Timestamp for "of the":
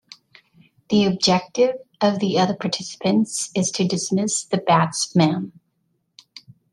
2.01-2.39